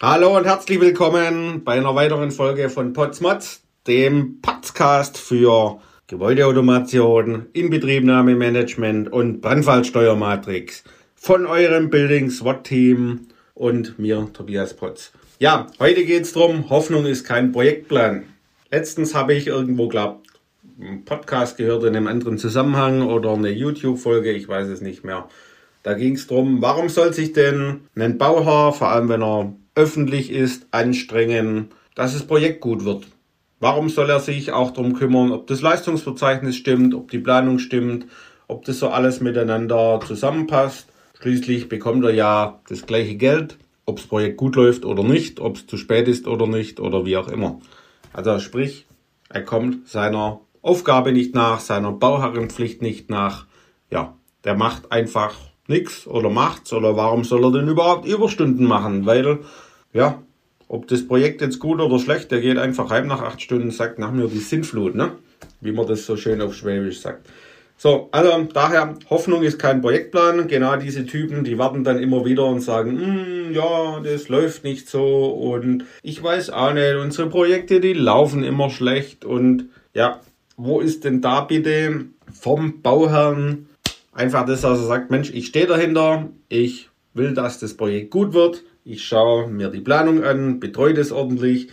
Hallo 0.00 0.36
und 0.36 0.44
herzlich 0.44 0.80
willkommen 0.80 1.64
bei 1.64 1.72
einer 1.72 1.92
weiteren 1.92 2.30
Folge 2.30 2.70
von 2.70 2.92
Potsmods, 2.92 3.64
dem 3.88 4.40
Podcast 4.40 5.18
für 5.18 5.80
Gebäudeautomation, 6.06 7.46
Inbetriebnahmemanagement 7.52 9.12
und 9.12 9.40
Brandfallsteuermatrix 9.40 10.84
von 11.16 11.46
eurem 11.46 11.90
Building 11.90 12.30
SWAT 12.30 12.62
Team 12.62 13.26
und 13.54 13.98
mir, 13.98 14.28
Tobias 14.32 14.74
Potz. 14.74 15.10
Ja, 15.40 15.66
heute 15.80 16.04
geht 16.04 16.22
es 16.22 16.32
darum, 16.32 16.70
Hoffnung 16.70 17.04
ist 17.04 17.24
kein 17.24 17.50
Projektplan. 17.50 18.22
Letztens 18.70 19.16
habe 19.16 19.34
ich 19.34 19.48
irgendwo, 19.48 19.88
glaube 19.88 20.20
einen 20.80 21.04
Podcast 21.06 21.56
gehört 21.56 21.82
in 21.82 21.96
einem 21.96 22.06
anderen 22.06 22.38
Zusammenhang 22.38 23.02
oder 23.02 23.32
eine 23.32 23.50
YouTube-Folge, 23.50 24.30
ich 24.30 24.46
weiß 24.46 24.68
es 24.68 24.80
nicht 24.80 25.02
mehr. 25.02 25.28
Da 25.82 25.94
ging 25.94 26.14
es 26.14 26.28
darum, 26.28 26.62
warum 26.62 26.88
soll 26.88 27.12
sich 27.12 27.32
denn 27.32 27.80
ein 27.96 28.16
Bauherr, 28.16 28.72
vor 28.72 28.90
allem 28.90 29.08
wenn 29.08 29.24
er 29.24 29.54
öffentlich 29.78 30.32
ist, 30.32 30.66
anstrengen, 30.72 31.68
dass 31.94 32.12
das 32.12 32.26
Projekt 32.26 32.60
gut 32.60 32.84
wird. 32.84 33.06
Warum 33.60 33.88
soll 33.88 34.10
er 34.10 34.18
sich 34.18 34.50
auch 34.50 34.72
darum 34.72 34.92
kümmern, 34.94 35.30
ob 35.30 35.46
das 35.46 35.62
Leistungsverzeichnis 35.62 36.56
stimmt, 36.56 36.94
ob 36.94 37.12
die 37.12 37.20
Planung 37.20 37.60
stimmt, 37.60 38.06
ob 38.48 38.64
das 38.64 38.80
so 38.80 38.88
alles 38.88 39.20
miteinander 39.20 40.00
zusammenpasst. 40.04 40.88
Schließlich 41.20 41.68
bekommt 41.68 42.04
er 42.04 42.12
ja 42.12 42.60
das 42.68 42.86
gleiche 42.86 43.14
Geld, 43.14 43.56
ob 43.86 43.96
das 43.96 44.06
Projekt 44.06 44.36
gut 44.36 44.56
läuft 44.56 44.84
oder 44.84 45.04
nicht, 45.04 45.38
ob 45.38 45.56
es 45.56 45.66
zu 45.66 45.76
spät 45.76 46.08
ist 46.08 46.26
oder 46.26 46.48
nicht 46.48 46.80
oder 46.80 47.06
wie 47.06 47.16
auch 47.16 47.28
immer. 47.28 47.60
Also 48.12 48.38
sprich, 48.40 48.86
er 49.28 49.44
kommt 49.44 49.88
seiner 49.88 50.40
Aufgabe 50.60 51.12
nicht 51.12 51.34
nach, 51.36 51.60
seiner 51.60 51.92
Bauherrenpflicht 51.92 52.82
nicht 52.82 53.10
nach. 53.10 53.46
Ja, 53.90 54.14
der 54.44 54.56
macht 54.56 54.90
einfach 54.90 55.36
nichts 55.68 56.06
oder 56.06 56.30
macht's 56.30 56.72
oder 56.72 56.96
warum 56.96 57.24
soll 57.24 57.44
er 57.44 57.52
denn 57.52 57.68
überhaupt 57.68 58.06
Überstunden 58.06 58.66
machen? 58.66 59.06
Weil 59.06 59.40
ja, 59.92 60.22
ob 60.68 60.86
das 60.88 61.06
Projekt 61.06 61.40
jetzt 61.40 61.58
gut 61.58 61.80
oder 61.80 61.98
schlecht, 61.98 62.30
der 62.30 62.40
geht 62.40 62.58
einfach 62.58 62.90
heim 62.90 63.06
nach 63.06 63.22
acht 63.22 63.40
Stunden 63.40 63.64
und 63.64 63.74
sagt 63.74 63.98
nach 63.98 64.12
mir 64.12 64.28
die 64.28 64.38
Sinnflut, 64.38 64.94
ne? 64.94 65.12
Wie 65.60 65.72
man 65.72 65.86
das 65.86 66.04
so 66.06 66.16
schön 66.16 66.40
auf 66.40 66.54
Schwäbisch 66.54 67.00
sagt. 67.00 67.28
So, 67.80 68.08
also 68.10 68.48
daher, 68.52 68.94
Hoffnung 69.08 69.44
ist 69.44 69.58
kein 69.58 69.80
Projektplan. 69.80 70.48
Genau 70.48 70.76
diese 70.76 71.06
Typen, 71.06 71.44
die 71.44 71.58
warten 71.58 71.84
dann 71.84 72.00
immer 72.00 72.24
wieder 72.24 72.44
und 72.44 72.60
sagen, 72.60 72.98
hm, 73.00 73.54
ja, 73.54 74.00
das 74.00 74.28
läuft 74.28 74.64
nicht 74.64 74.88
so 74.88 75.26
und 75.26 75.84
ich 76.02 76.20
weiß 76.20 76.50
auch 76.50 76.72
nicht, 76.72 76.96
unsere 76.96 77.28
Projekte, 77.28 77.80
die 77.80 77.92
laufen 77.92 78.42
immer 78.42 78.68
schlecht 78.68 79.24
und 79.24 79.68
ja, 79.94 80.20
wo 80.56 80.80
ist 80.80 81.04
denn 81.04 81.20
da 81.20 81.42
bitte 81.42 82.06
vom 82.32 82.82
Bauherrn 82.82 83.68
einfach 84.12 84.44
das, 84.44 84.62
dass 84.62 84.80
er 84.80 84.86
sagt, 84.86 85.12
Mensch, 85.12 85.30
ich 85.32 85.46
stehe 85.46 85.66
dahinter, 85.66 86.28
ich 86.48 86.90
will, 87.14 87.34
dass 87.34 87.58
das 87.58 87.74
Projekt 87.74 88.10
gut 88.10 88.32
wird, 88.32 88.64
ich 88.90 89.04
schaue 89.04 89.48
mir 89.48 89.68
die 89.68 89.80
Planung 89.80 90.24
an, 90.24 90.60
betreue 90.60 90.94
das 90.94 91.12
ordentlich, 91.12 91.68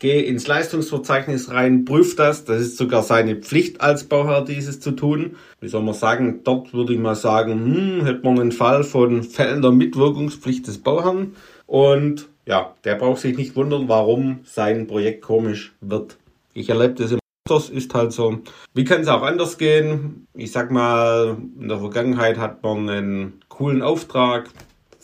gehe 0.00 0.22
ins 0.22 0.48
Leistungsverzeichnis 0.48 1.52
rein, 1.52 1.84
prüfe 1.84 2.16
das. 2.16 2.44
Das 2.44 2.60
ist 2.60 2.76
sogar 2.76 3.04
seine 3.04 3.36
Pflicht 3.36 3.80
als 3.80 4.02
Bauherr, 4.02 4.44
dieses 4.44 4.80
zu 4.80 4.90
tun. 4.90 5.36
Wie 5.60 5.68
soll 5.68 5.84
man 5.84 5.94
sagen, 5.94 6.40
dort 6.42 6.74
würde 6.74 6.92
ich 6.92 6.98
mal 6.98 7.14
sagen, 7.14 7.52
hm, 7.52 8.04
hätte 8.04 8.24
man 8.24 8.40
einen 8.40 8.50
Fall 8.50 8.82
von 8.82 9.22
fehlender 9.22 9.70
Mitwirkungspflicht 9.70 10.66
des 10.66 10.78
Bauherrn. 10.78 11.36
Und 11.66 12.28
ja, 12.46 12.74
der 12.82 12.96
braucht 12.96 13.20
sich 13.20 13.36
nicht 13.36 13.54
wundern, 13.54 13.88
warum 13.88 14.40
sein 14.42 14.88
Projekt 14.88 15.22
komisch 15.22 15.72
wird. 15.80 16.16
Ich 16.52 16.68
erlebe 16.68 16.94
das 16.94 17.12
immer. 17.12 17.20
Das 17.48 17.70
ist 17.70 17.94
halt 17.94 18.10
so. 18.10 18.40
Wie 18.74 18.84
kann 18.84 19.02
es 19.02 19.08
auch 19.08 19.22
anders 19.22 19.56
gehen? 19.56 20.26
Ich 20.34 20.50
sag 20.50 20.72
mal, 20.72 21.36
in 21.60 21.68
der 21.68 21.78
Vergangenheit 21.78 22.38
hat 22.38 22.64
man 22.64 22.88
einen 22.88 23.40
coolen 23.48 23.82
Auftrag, 23.82 24.50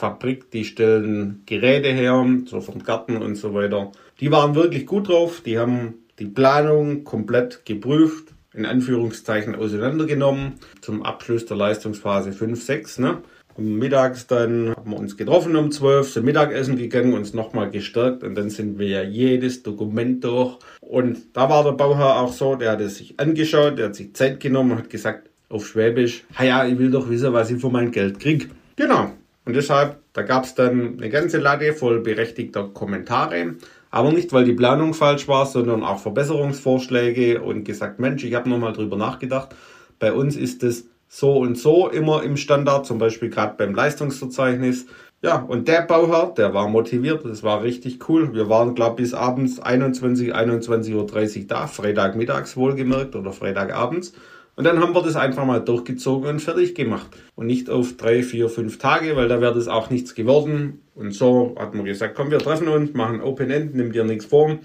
Fabrik, 0.02 0.50
die 0.50 0.64
stellen 0.64 1.44
Geräte 1.46 1.92
her, 1.92 2.26
so 2.46 2.60
vom 2.60 2.82
Garten 2.82 3.18
und 3.18 3.36
so 3.36 3.54
weiter. 3.54 3.92
Die 4.18 4.32
waren 4.32 4.56
wirklich 4.56 4.84
gut 4.84 5.06
drauf, 5.06 5.42
die 5.46 5.60
haben 5.60 5.94
die 6.18 6.26
Planung 6.26 7.04
komplett 7.04 7.64
geprüft, 7.64 8.34
in 8.52 8.66
Anführungszeichen 8.66 9.54
auseinandergenommen, 9.54 10.54
zum 10.80 11.04
Abschluss 11.04 11.46
der 11.46 11.56
Leistungsphase 11.56 12.32
5, 12.32 12.60
6. 12.60 12.98
Ne? 12.98 13.18
Und 13.54 13.78
mittags 13.78 14.26
dann 14.26 14.74
haben 14.74 14.90
wir 14.90 14.98
uns 14.98 15.16
getroffen 15.16 15.54
um 15.54 15.70
12, 15.70 16.12
zum 16.12 16.24
Mittagessen 16.24 16.76
gegangen, 16.76 17.14
uns 17.14 17.32
nochmal 17.32 17.70
gestärkt 17.70 18.24
und 18.24 18.34
dann 18.34 18.50
sind 18.50 18.80
wir 18.80 18.88
ja 18.88 19.02
jedes 19.04 19.62
Dokument 19.62 20.24
durch. 20.24 20.58
Und 20.80 21.36
da 21.36 21.48
war 21.48 21.62
der 21.62 21.74
Bauherr 21.74 22.16
auch 22.16 22.32
so, 22.32 22.56
der 22.56 22.72
hat 22.72 22.80
es 22.80 22.96
sich 22.96 23.20
angeschaut, 23.20 23.78
der 23.78 23.86
hat 23.86 23.94
sich 23.94 24.14
Zeit 24.14 24.40
genommen 24.40 24.72
und 24.72 24.78
hat 24.78 24.90
gesagt 24.90 25.30
auf 25.48 25.64
Schwäbisch, 25.64 26.24
ja, 26.42 26.66
ich 26.66 26.76
will 26.76 26.90
doch 26.90 27.08
wissen, 27.08 27.32
was 27.32 27.52
ich 27.52 27.60
für 27.60 27.70
mein 27.70 27.92
Geld 27.92 28.18
kriege. 28.18 28.46
Genau, 28.74 29.12
und 29.44 29.56
deshalb, 29.56 29.96
da 30.12 30.22
gab 30.22 30.44
es 30.44 30.54
dann 30.54 30.98
eine 30.98 31.08
ganze 31.08 31.38
Latte 31.38 31.72
voll 31.72 32.00
berechtigter 32.00 32.68
Kommentare. 32.68 33.56
Aber 33.90 34.12
nicht, 34.12 34.32
weil 34.32 34.44
die 34.44 34.54
Planung 34.54 34.94
falsch 34.94 35.28
war, 35.28 35.46
sondern 35.46 35.82
auch 35.82 35.98
Verbesserungsvorschläge 35.98 37.42
und 37.42 37.64
gesagt, 37.64 37.98
Mensch, 37.98 38.24
ich 38.24 38.34
habe 38.34 38.48
nochmal 38.48 38.72
drüber 38.72 38.96
nachgedacht. 38.96 39.54
Bei 39.98 40.12
uns 40.12 40.36
ist 40.36 40.62
es 40.62 40.88
so 41.08 41.36
und 41.36 41.58
so 41.58 41.90
immer 41.90 42.22
im 42.22 42.36
Standard, 42.36 42.86
zum 42.86 42.98
Beispiel 42.98 43.28
gerade 43.28 43.54
beim 43.58 43.74
Leistungsverzeichnis. 43.74 44.86
Ja, 45.20 45.36
und 45.36 45.68
der 45.68 45.82
Bauherr, 45.82 46.32
der 46.36 46.54
war 46.54 46.68
motiviert, 46.68 47.24
das 47.24 47.42
war 47.42 47.62
richtig 47.62 48.08
cool. 48.08 48.34
Wir 48.34 48.48
waren, 48.48 48.74
glaube 48.74 48.96
bis 48.96 49.12
abends 49.12 49.60
21, 49.60 50.34
21.30 50.34 51.40
Uhr 51.40 51.46
da, 51.46 51.66
Freitagmittags 51.66 52.56
wohlgemerkt 52.56 53.14
oder 53.14 53.32
Freitagabends. 53.32 54.14
Und 54.54 54.64
dann 54.64 54.80
haben 54.80 54.94
wir 54.94 55.02
das 55.02 55.16
einfach 55.16 55.46
mal 55.46 55.60
durchgezogen 55.60 56.28
und 56.28 56.40
fertig 56.40 56.74
gemacht. 56.74 57.08
Und 57.34 57.46
nicht 57.46 57.70
auf 57.70 57.96
drei, 57.96 58.22
vier, 58.22 58.48
fünf 58.48 58.78
Tage, 58.78 59.16
weil 59.16 59.28
da 59.28 59.40
wäre 59.40 59.54
das 59.54 59.68
auch 59.68 59.88
nichts 59.88 60.14
geworden. 60.14 60.82
Und 60.94 61.14
so 61.14 61.54
hat 61.58 61.74
man 61.74 61.86
gesagt, 61.86 62.14
komm, 62.14 62.30
wir 62.30 62.38
treffen 62.38 62.68
uns, 62.68 62.92
machen 62.92 63.22
Open 63.22 63.50
End, 63.50 63.74
nimm 63.74 63.92
dir 63.92 64.04
nichts 64.04 64.26
vor. 64.26 64.58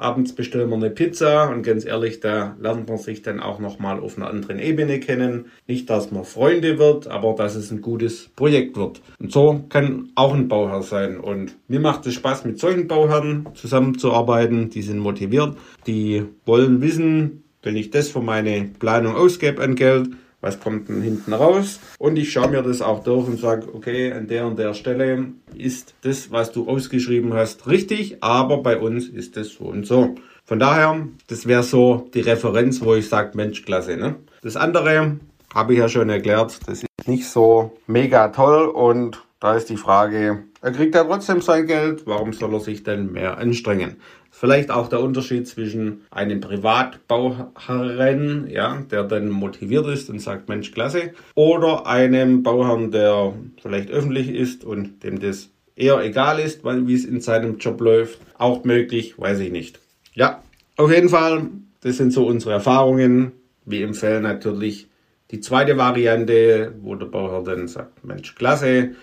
Abends 0.00 0.32
bestellen 0.32 0.70
wir 0.70 0.76
eine 0.76 0.90
Pizza 0.90 1.50
und 1.50 1.64
ganz 1.64 1.84
ehrlich, 1.84 2.20
da 2.20 2.56
lernt 2.60 2.88
man 2.88 2.98
sich 2.98 3.22
dann 3.22 3.40
auch 3.40 3.58
nochmal 3.58 3.98
auf 3.98 4.16
einer 4.16 4.28
anderen 4.28 4.60
Ebene 4.60 5.00
kennen. 5.00 5.46
Nicht, 5.66 5.90
dass 5.90 6.12
man 6.12 6.22
Freunde 6.22 6.78
wird, 6.78 7.08
aber 7.08 7.34
dass 7.34 7.56
es 7.56 7.72
ein 7.72 7.80
gutes 7.80 8.28
Projekt 8.36 8.76
wird. 8.76 9.00
Und 9.18 9.32
so 9.32 9.64
kann 9.68 10.10
auch 10.14 10.34
ein 10.34 10.46
Bauherr 10.46 10.82
sein. 10.82 11.18
Und 11.18 11.56
mir 11.66 11.80
macht 11.80 12.06
es 12.06 12.14
Spaß, 12.14 12.44
mit 12.44 12.60
solchen 12.60 12.86
Bauherren 12.86 13.48
zusammenzuarbeiten. 13.54 14.70
Die 14.70 14.82
sind 14.82 15.00
motiviert, 15.00 15.56
die 15.88 16.24
wollen 16.44 16.80
wissen, 16.80 17.42
wenn 17.62 17.76
ich 17.76 17.90
das 17.90 18.08
für 18.08 18.20
meine 18.20 18.70
Planung 18.78 19.16
ausgebe 19.16 19.62
an 19.62 19.74
Geld, 19.74 20.10
was 20.40 20.60
kommt 20.60 20.88
denn 20.88 21.02
hinten 21.02 21.32
raus? 21.32 21.80
Und 21.98 22.16
ich 22.16 22.32
schaue 22.32 22.48
mir 22.48 22.62
das 22.62 22.80
auch 22.80 23.02
durch 23.02 23.26
und 23.26 23.40
sage, 23.40 23.66
okay, 23.74 24.12
an 24.12 24.28
der 24.28 24.46
und 24.46 24.58
der 24.58 24.74
Stelle 24.74 25.32
ist 25.56 25.94
das, 26.02 26.30
was 26.30 26.52
du 26.52 26.68
ausgeschrieben 26.68 27.34
hast, 27.34 27.66
richtig, 27.66 28.22
aber 28.22 28.58
bei 28.58 28.78
uns 28.78 29.08
ist 29.08 29.36
das 29.36 29.48
so 29.48 29.64
und 29.64 29.86
so. 29.86 30.14
Von 30.44 30.60
daher, 30.60 31.06
das 31.26 31.46
wäre 31.46 31.62
so 31.62 32.08
die 32.14 32.20
Referenz, 32.20 32.80
wo 32.80 32.94
ich 32.94 33.08
sage, 33.08 33.36
Mensch, 33.36 33.64
klasse. 33.64 33.96
Ne? 33.96 34.16
Das 34.42 34.56
andere 34.56 35.18
habe 35.52 35.72
ich 35.72 35.78
ja 35.80 35.88
schon 35.88 36.08
erklärt, 36.08 36.58
das 36.66 36.84
ist 36.84 37.08
nicht 37.08 37.28
so 37.28 37.76
mega 37.86 38.28
toll 38.28 38.68
und 38.68 39.22
da 39.40 39.56
ist 39.56 39.70
die 39.70 39.76
Frage, 39.76 40.44
er 40.60 40.72
kriegt 40.72 40.94
ja 40.94 41.04
trotzdem 41.04 41.40
sein 41.40 41.66
Geld, 41.66 42.06
warum 42.06 42.32
soll 42.32 42.52
er 42.54 42.60
sich 42.60 42.82
denn 42.82 43.12
mehr 43.12 43.38
anstrengen? 43.38 43.96
Vielleicht 44.30 44.70
auch 44.70 44.88
der 44.88 45.00
Unterschied 45.00 45.48
zwischen 45.48 46.02
einem 46.10 46.40
Privatbauherren, 46.40 48.48
ja, 48.50 48.82
der 48.90 49.04
dann 49.04 49.30
motiviert 49.30 49.86
ist 49.86 50.10
und 50.10 50.20
sagt, 50.20 50.48
Mensch, 50.48 50.72
klasse, 50.72 51.12
oder 51.34 51.86
einem 51.86 52.42
Bauherrn, 52.42 52.90
der 52.90 53.34
vielleicht 53.60 53.90
öffentlich 53.90 54.30
ist 54.30 54.64
und 54.64 55.04
dem 55.04 55.20
das 55.20 55.50
eher 55.76 56.02
egal 56.02 56.40
ist, 56.40 56.64
wie 56.64 56.94
es 56.94 57.04
in 57.04 57.20
seinem 57.20 57.58
Job 57.58 57.80
läuft. 57.80 58.18
Auch 58.36 58.64
möglich, 58.64 59.18
weiß 59.18 59.38
ich 59.40 59.52
nicht. 59.52 59.78
Ja, 60.14 60.42
auf 60.76 60.92
jeden 60.92 61.08
Fall, 61.08 61.46
das 61.80 61.96
sind 61.96 62.12
so 62.12 62.26
unsere 62.26 62.54
Erfahrungen. 62.54 63.32
Wir 63.64 63.86
empfehlen 63.86 64.24
natürlich 64.24 64.88
die 65.30 65.40
zweite 65.40 65.76
Variante, 65.76 66.74
wo 66.80 66.94
der 66.94 67.06
Bauherr 67.06 67.44
dann 67.44 67.68
sagt, 67.68 68.04
Mensch, 68.04 68.34
klasse, 68.34 68.94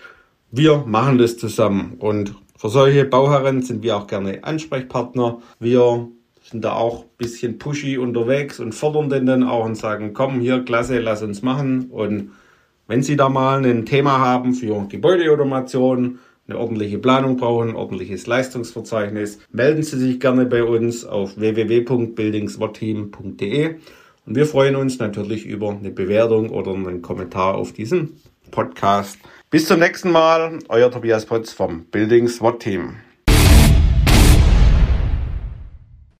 wir 0.50 0.84
machen 0.86 1.18
das 1.18 1.36
zusammen 1.36 1.96
und 1.98 2.34
für 2.58 2.70
solche 2.70 3.04
Bauherren 3.04 3.60
sind 3.62 3.82
wir 3.82 3.96
auch 3.96 4.06
gerne 4.06 4.42
Ansprechpartner. 4.42 5.40
Wir 5.60 6.08
sind 6.42 6.64
da 6.64 6.72
auch 6.72 7.02
ein 7.02 7.08
bisschen 7.18 7.58
pushy 7.58 7.98
unterwegs 7.98 8.58
und 8.60 8.72
fordern 8.72 9.10
den 9.10 9.26
dann 9.26 9.42
auch 9.42 9.66
und 9.66 9.74
sagen, 9.74 10.14
komm 10.14 10.40
hier, 10.40 10.64
klasse, 10.64 11.00
lass 11.00 11.22
uns 11.22 11.42
machen. 11.42 11.90
Und 11.90 12.30
wenn 12.86 13.02
Sie 13.02 13.16
da 13.16 13.28
mal 13.28 13.62
ein 13.64 13.84
Thema 13.84 14.20
haben 14.20 14.54
für 14.54 14.86
Gebäudeautomation, 14.88 16.18
eine 16.48 16.58
ordentliche 16.58 16.98
Planung 16.98 17.36
brauchen, 17.36 17.74
ordentliches 17.74 18.26
Leistungsverzeichnis, 18.26 19.38
melden 19.50 19.82
Sie 19.82 19.98
sich 19.98 20.18
gerne 20.20 20.46
bei 20.46 20.64
uns 20.64 21.04
auf 21.04 21.36
www.buildingswatteam.de 21.36 23.76
und 24.26 24.34
wir 24.34 24.46
freuen 24.46 24.76
uns 24.76 24.98
natürlich 24.98 25.44
über 25.44 25.70
eine 25.70 25.90
Bewertung 25.90 26.50
oder 26.50 26.72
einen 26.72 27.02
Kommentar 27.02 27.56
auf 27.56 27.72
diesen 27.72 28.20
Podcast. 28.50 29.18
Bis 29.50 29.66
zum 29.66 29.80
nächsten 29.80 30.10
Mal, 30.10 30.58
euer 30.68 30.90
Tobias 30.90 31.26
Potz 31.26 31.52
vom 31.52 31.84
Building 31.86 32.28
SWAT 32.28 32.60
Team. 32.60 32.96